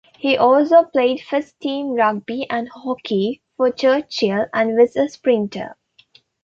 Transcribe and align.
He 0.17 0.35
also 0.35 0.81
played 0.85 1.21
first 1.21 1.59
team 1.59 1.89
rugby 1.91 2.49
and 2.49 2.67
hockey 2.69 3.43
for 3.55 3.69
Churchill 3.71 4.47
and 4.51 4.75
was 4.75 4.95
a 4.95 5.07
sprinter. 5.07 5.75